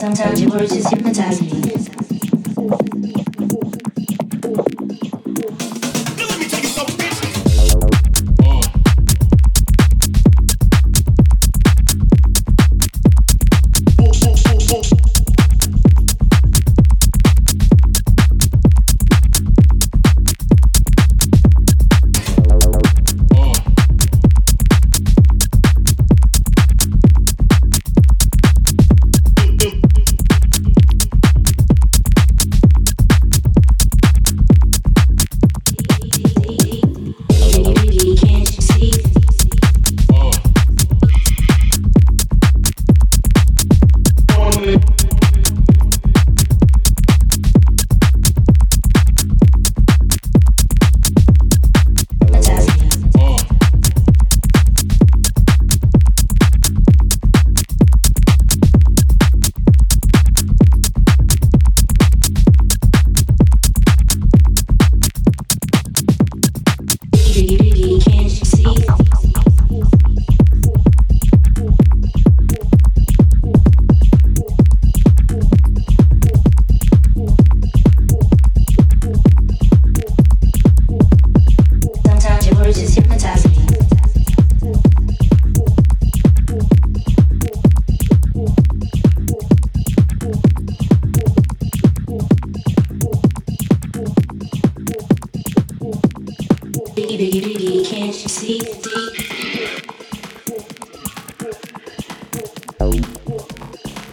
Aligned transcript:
Sometimes 0.00 0.40
your 0.40 0.50
words 0.50 0.74
just 0.74 0.90
hypnotize 0.90 1.42
me. 1.42 2.01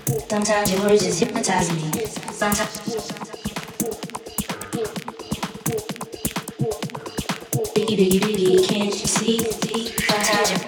Sometimes 0.09 0.71
your 0.73 0.81
words 0.81 1.03
just 1.03 1.19
hypnotize 1.19 1.71
me. 1.71 1.91
Sometimes. 2.31 2.79
baby, 7.75 7.95
baby, 7.95 8.19
biggie, 8.19 8.67
can't 8.67 9.01
you 9.01 9.07
see? 9.07 9.37
Sometimes 10.07 10.49
your. 10.49 10.59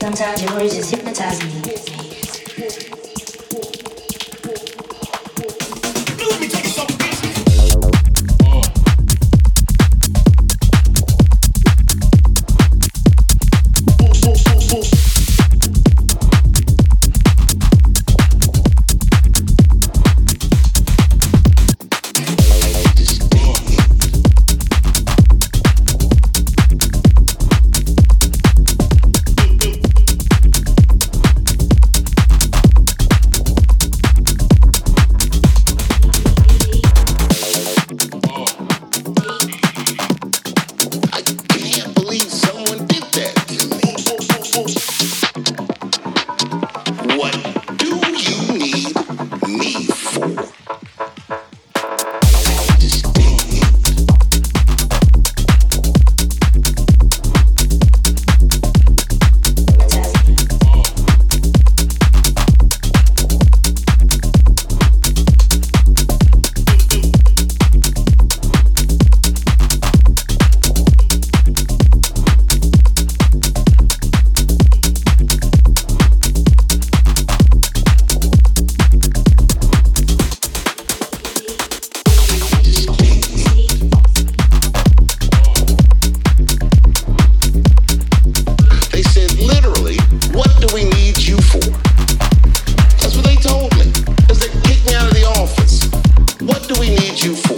Sometimes 0.00 0.42
your 0.42 0.52
words 0.54 0.74
just 0.74 0.90
hypnotize 0.90 1.44
me. 1.44 1.87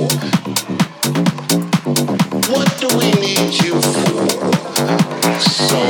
What 0.01 0.17
do 2.81 2.89
we 2.97 3.13
need 3.21 3.53
you 3.63 3.75
for? 3.83 4.51
So 5.39 5.90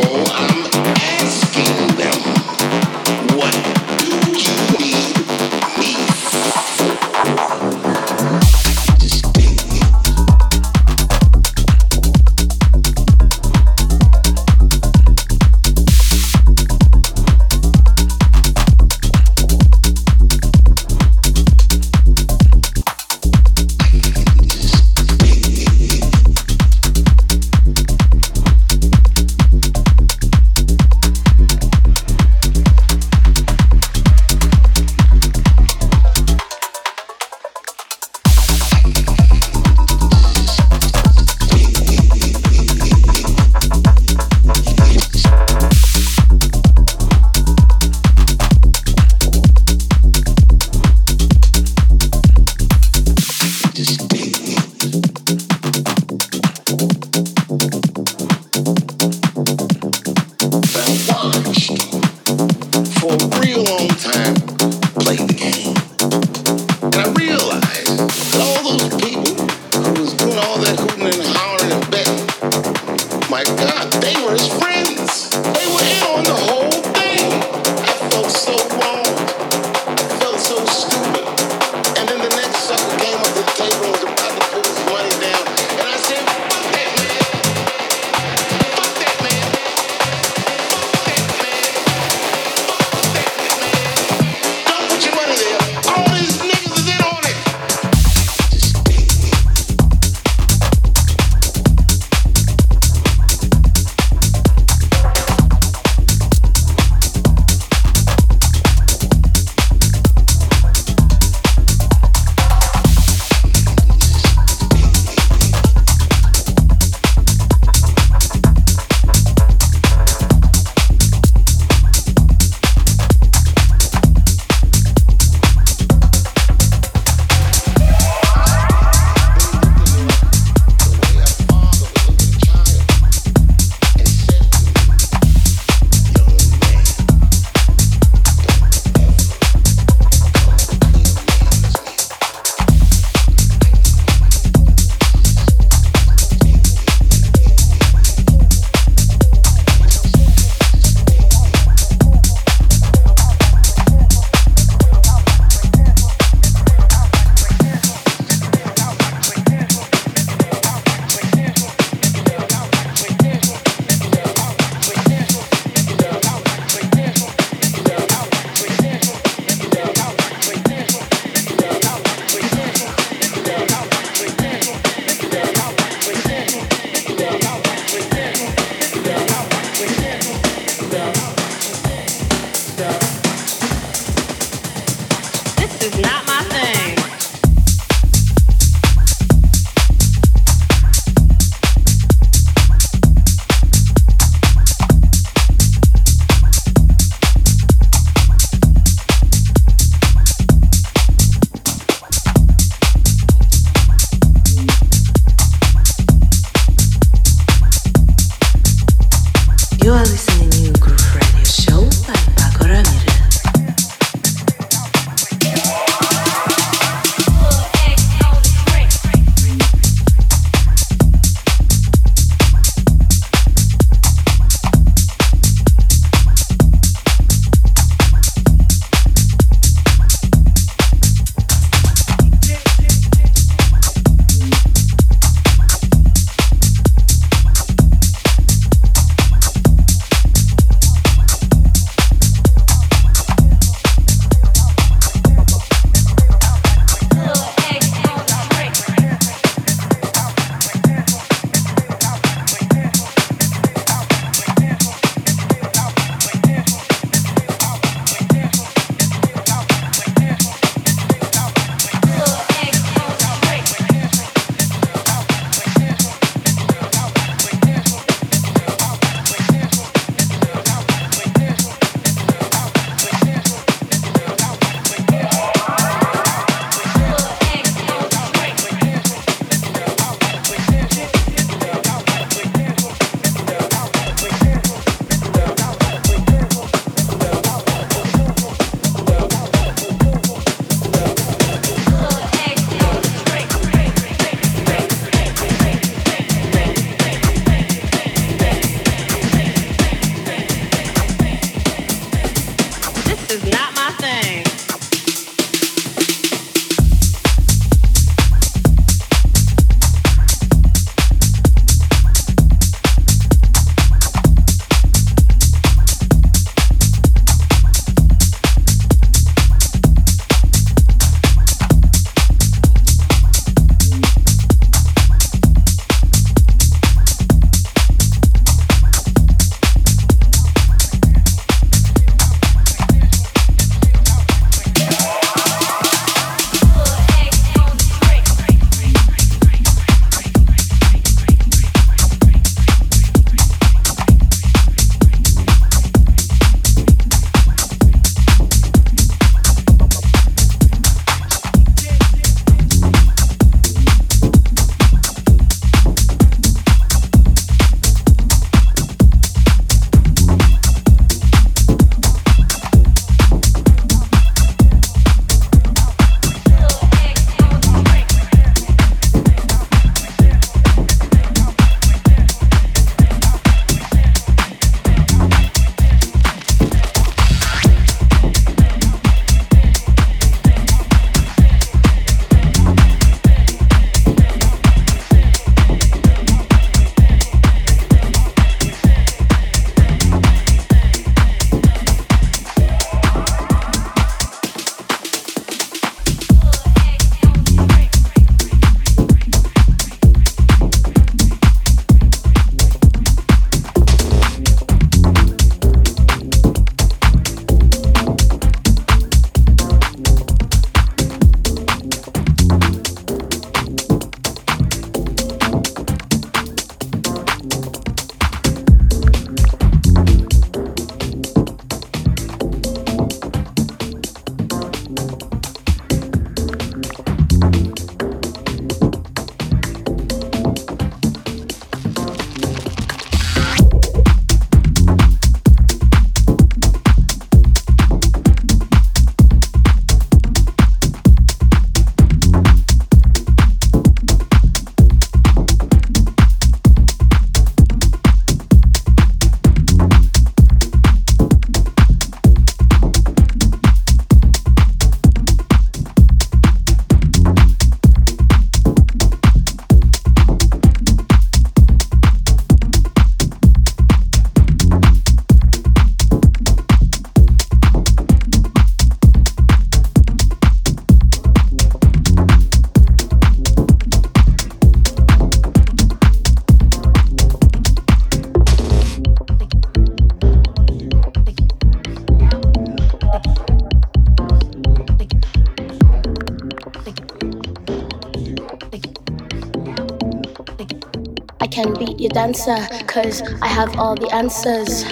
dancer, 492.21 492.59
cause 492.87 493.23
I 493.41 493.47
have 493.47 493.79
all 493.79 493.95
the 493.95 494.15
answers. 494.15 494.85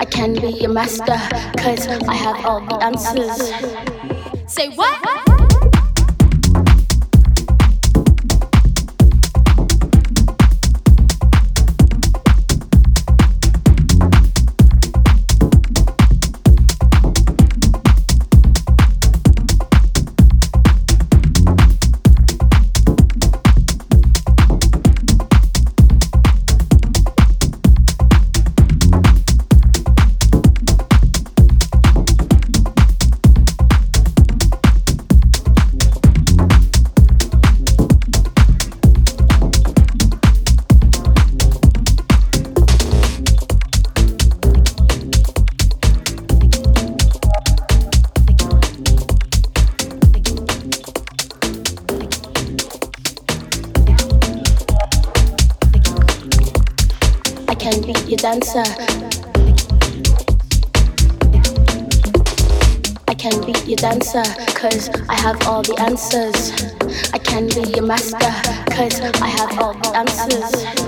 I 0.00 0.04
can 0.06 0.34
be 0.34 0.48
your 0.48 0.72
master, 0.72 1.18
cause 1.56 1.86
I 1.86 2.14
have 2.14 2.44
all 2.44 2.66
the 2.66 2.82
answers. 2.82 3.38
Say 4.52 4.70
what? 4.70 5.23
Dancer. 58.34 58.64
I 63.06 63.14
can 63.14 63.40
be 63.46 63.52
your 63.64 63.76
dancer, 63.76 64.24
cause 64.54 64.88
I 65.08 65.14
have 65.14 65.46
all 65.46 65.62
the 65.62 65.76
answers. 65.78 66.50
I 67.12 67.18
can 67.18 67.46
be 67.48 67.70
your 67.70 67.86
master, 67.86 68.18
cause 68.74 69.00
I 69.00 69.28
have 69.28 69.58
all 69.60 69.74
the 69.74 69.96
answers. 69.96 70.83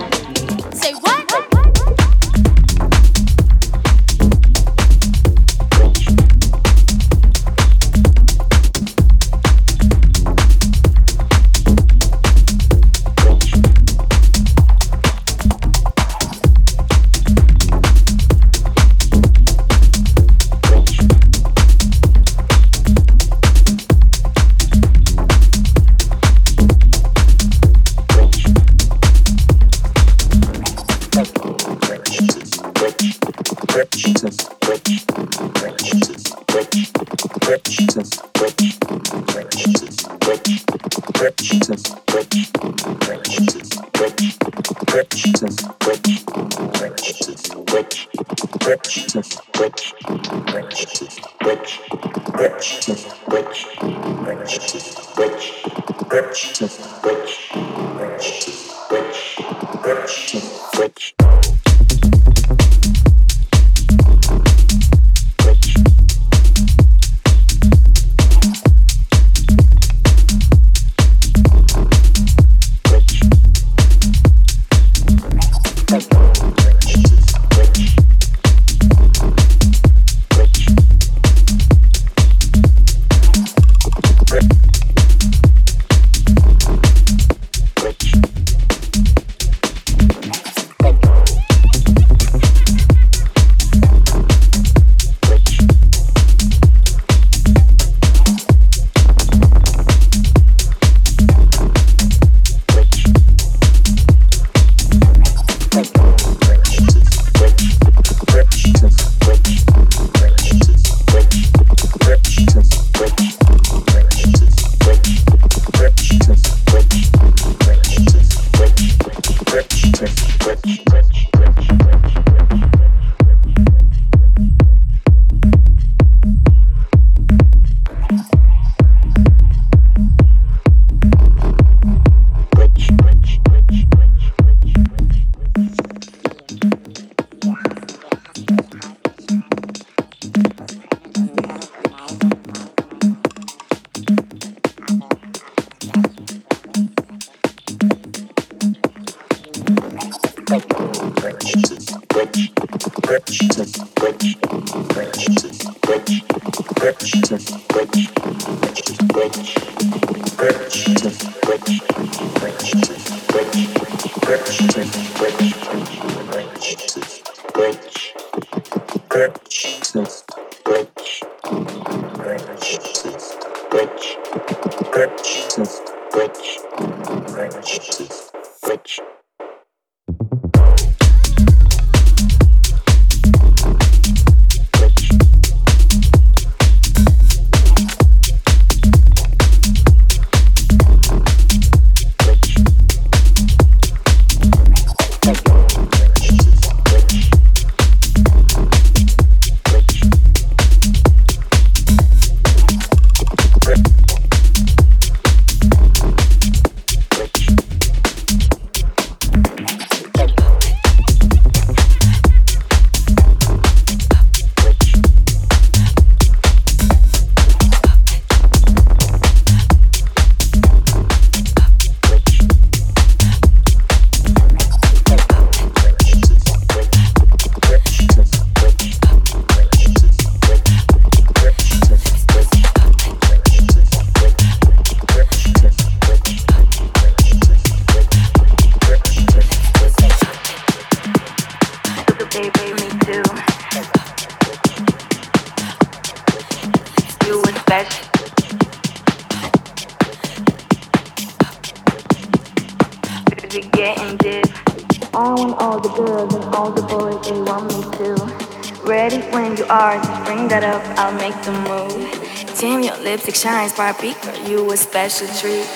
Lipstick 263.27 263.51
shines, 263.51 263.73
Barbie, 263.73 264.15
girl, 264.23 264.49
you 264.49 264.71
a 264.71 264.77
special 264.77 265.27
treat. 265.41 265.67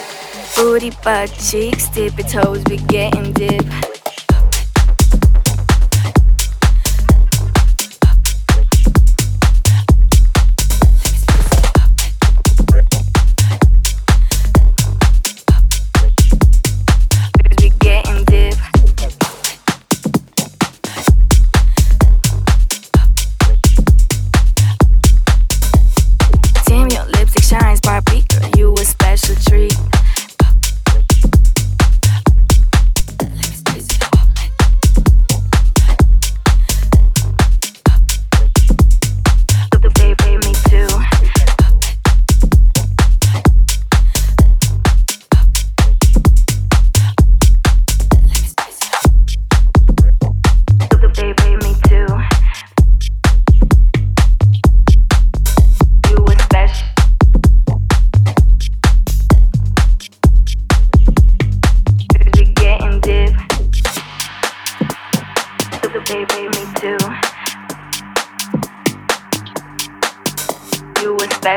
Booty, 0.55 0.91
butt, 1.03 1.33
cheeks, 1.33 1.89
tippy 1.89 2.23
toes, 2.23 2.63
we 2.71 2.77
getting 2.77 3.33
dip. 3.33 3.90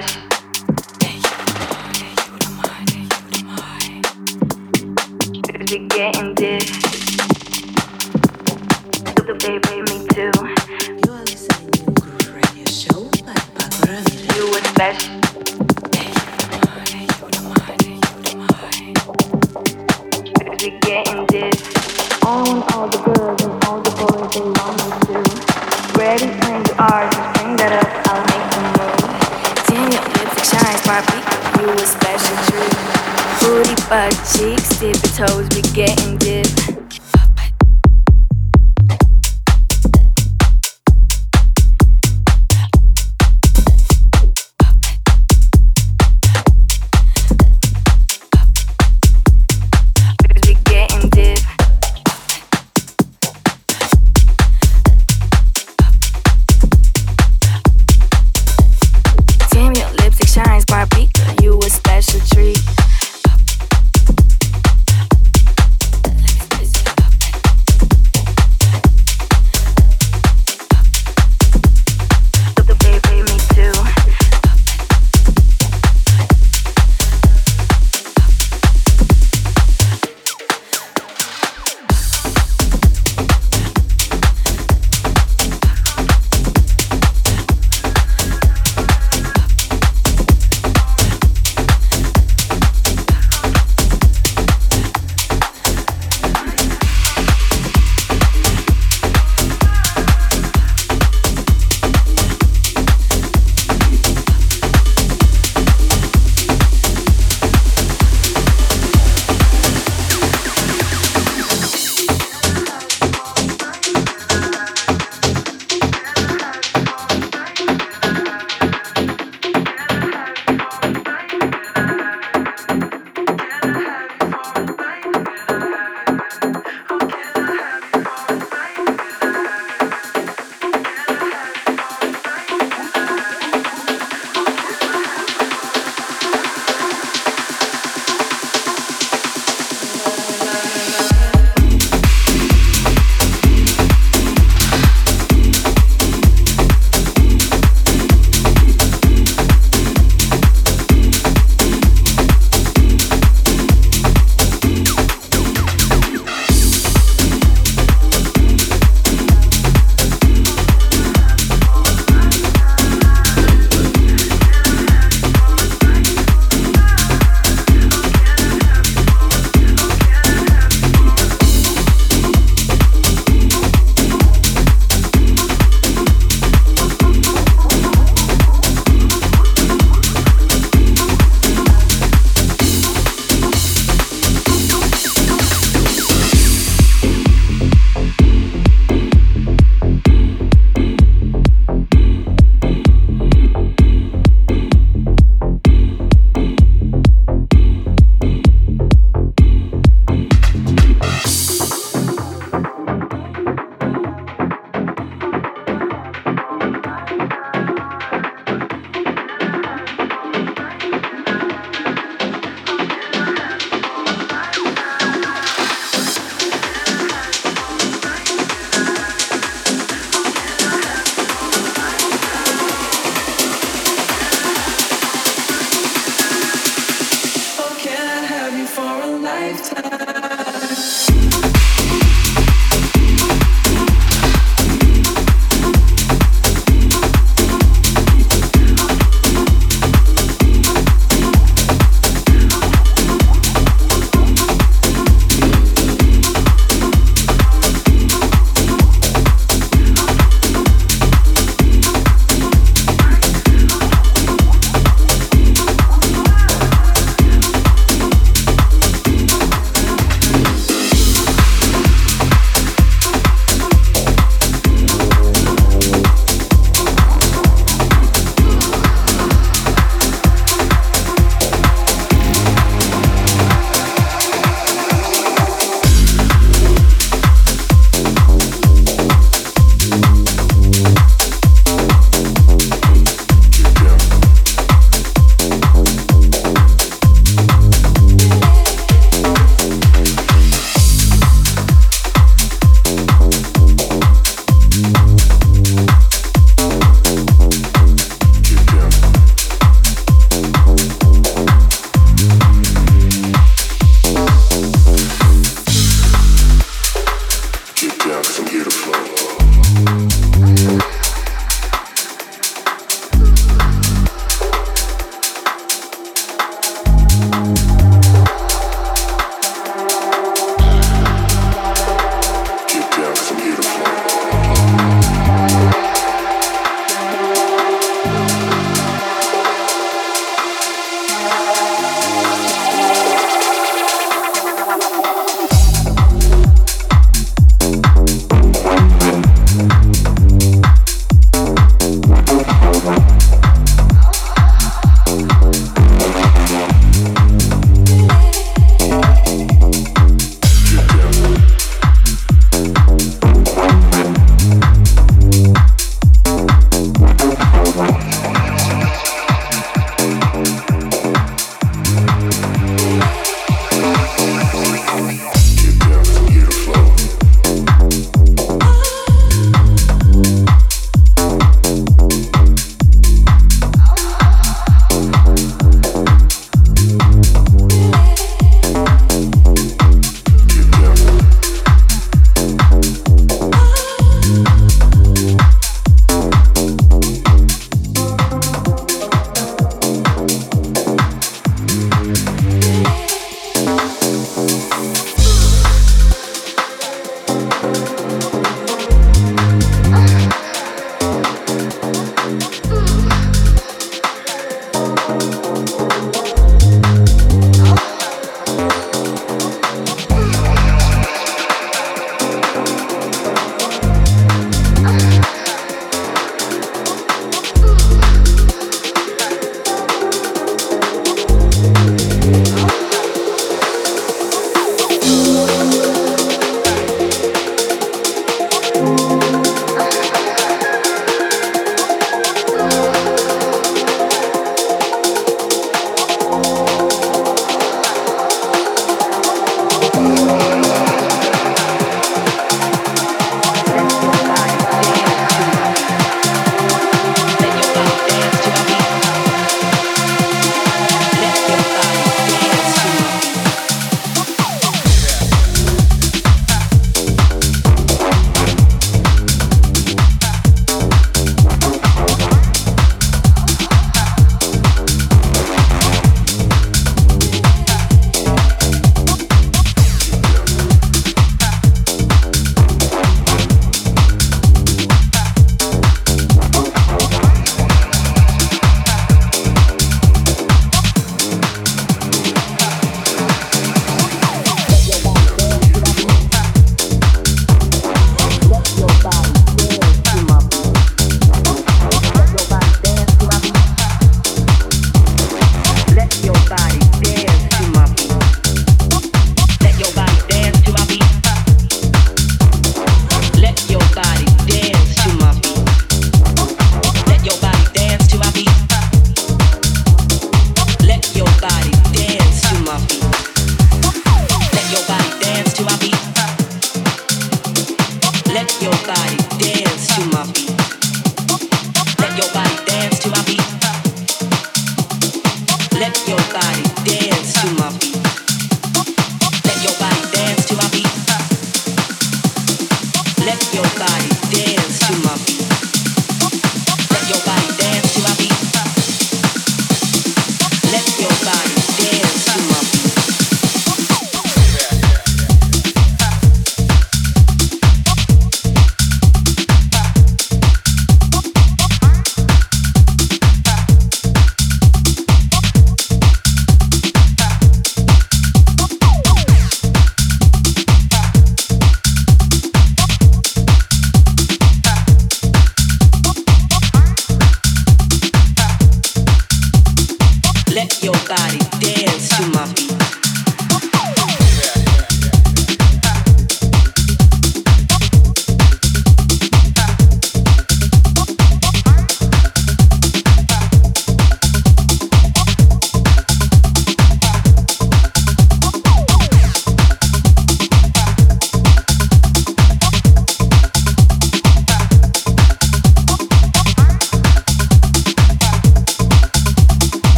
slash 0.00 0.21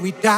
we 0.00 0.12
die. 0.20 0.35